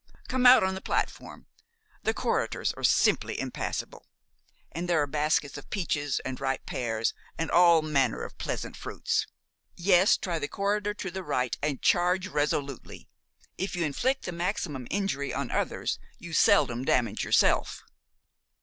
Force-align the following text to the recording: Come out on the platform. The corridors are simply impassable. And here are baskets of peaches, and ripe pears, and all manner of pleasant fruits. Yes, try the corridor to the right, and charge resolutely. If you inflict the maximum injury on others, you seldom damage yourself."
Come 0.27 0.47
out 0.47 0.63
on 0.63 0.73
the 0.73 0.81
platform. 0.81 1.45
The 2.01 2.13
corridors 2.15 2.73
are 2.73 2.83
simply 2.83 3.39
impassable. 3.39 4.07
And 4.71 4.89
here 4.89 5.03
are 5.03 5.05
baskets 5.05 5.59
of 5.59 5.69
peaches, 5.69 6.19
and 6.25 6.41
ripe 6.41 6.65
pears, 6.65 7.13
and 7.37 7.51
all 7.51 7.83
manner 7.83 8.23
of 8.23 8.35
pleasant 8.39 8.75
fruits. 8.75 9.27
Yes, 9.75 10.17
try 10.17 10.39
the 10.39 10.47
corridor 10.47 10.95
to 10.95 11.11
the 11.11 11.21
right, 11.21 11.55
and 11.61 11.83
charge 11.83 12.25
resolutely. 12.25 13.09
If 13.59 13.75
you 13.75 13.85
inflict 13.85 14.23
the 14.25 14.31
maximum 14.31 14.87
injury 14.89 15.35
on 15.35 15.51
others, 15.51 15.99
you 16.17 16.33
seldom 16.33 16.83
damage 16.83 17.23
yourself." 17.23 17.83